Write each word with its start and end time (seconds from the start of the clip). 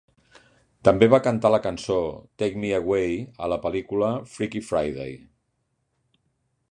També 0.87 1.09
va 1.13 1.19
cantar 1.27 1.51
la 1.55 1.59
cançó 1.65 1.97
"Take 2.43 2.61
Me 2.63 2.71
Away" 2.77 3.13
a 3.45 3.49
la 3.55 3.59
pel·lícula 3.67 4.09
"Freaky 4.33 4.63
Friday". 4.71 5.15